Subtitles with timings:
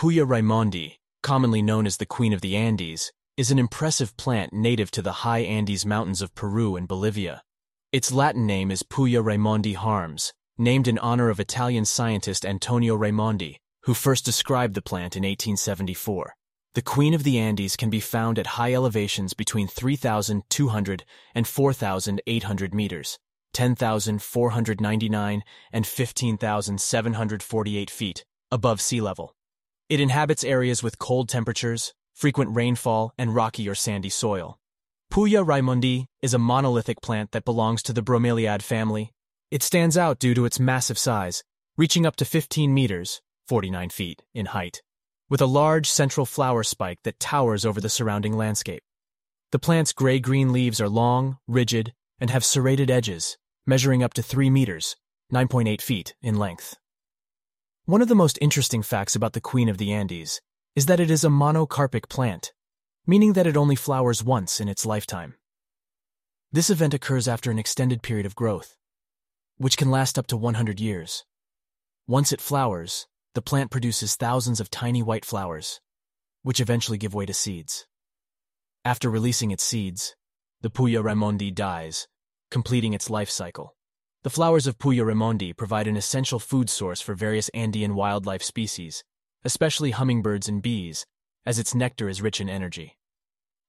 [0.00, 4.90] Puya raimondii, commonly known as the Queen of the Andes, is an impressive plant native
[4.92, 7.42] to the high Andes mountains of Peru and Bolivia.
[7.92, 13.56] Its Latin name is Puya raimondii harms, named in honor of Italian scientist Antonio Raimondi,
[13.82, 16.34] who first described the plant in 1874.
[16.74, 21.04] The Queen of the Andes can be found at high elevations between 3,200
[21.34, 23.18] and 4,800 meters,
[23.52, 29.34] 10,499 and 15,748 feet above sea level.
[29.90, 34.56] It inhabits areas with cold temperatures, frequent rainfall, and rocky or sandy soil.
[35.12, 39.10] Puya raimondii is a monolithic plant that belongs to the bromeliad family.
[39.50, 41.42] It stands out due to its massive size,
[41.76, 44.80] reaching up to 15 meters, 49 feet, in height
[45.28, 48.82] with a large central flower spike that towers over the surrounding landscape.
[49.52, 54.50] The plant's gray-green leaves are long, rigid, and have serrated edges, measuring up to 3
[54.50, 54.96] meters,
[55.32, 56.76] 9.8 feet, in length.
[57.86, 60.40] One of the most interesting facts about the Queen of the Andes
[60.76, 62.52] is that it is a monocarpic plant,
[63.06, 65.34] meaning that it only flowers once in its lifetime.
[66.52, 68.76] This event occurs after an extended period of growth,
[69.56, 71.24] which can last up to 100 years.
[72.06, 75.80] Once it flowers, the plant produces thousands of tiny white flowers,
[76.42, 77.86] which eventually give way to seeds.
[78.84, 80.16] After releasing its seeds,
[80.60, 82.08] the Puya raimondii dies,
[82.50, 83.74] completing its life cycle.
[84.22, 89.02] The flowers of Puya provide an essential food source for various Andean wildlife species,
[89.44, 91.06] especially hummingbirds and bees,
[91.46, 92.98] as its nectar is rich in energy.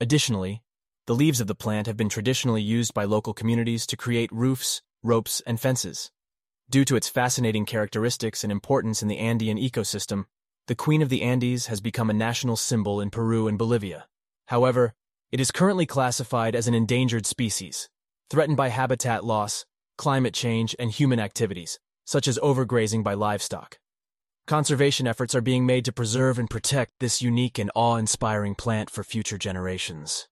[0.00, 0.62] Additionally,
[1.04, 4.80] the leaves of the plant have been traditionally used by local communities to create roofs,
[5.02, 6.10] ropes, and fences.
[6.70, 10.24] Due to its fascinating characteristics and importance in the Andean ecosystem,
[10.66, 14.06] the Queen of the Andes has become a national symbol in Peru and Bolivia.
[14.46, 14.94] However,
[15.30, 17.90] it is currently classified as an endangered species,
[18.30, 19.66] threatened by habitat loss,
[19.98, 23.78] climate change, and human activities, such as overgrazing by livestock.
[24.46, 29.04] Conservation efforts are being made to preserve and protect this unique and awe-inspiring plant for
[29.04, 30.26] future generations.